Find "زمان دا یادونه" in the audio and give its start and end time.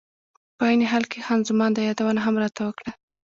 1.49-2.19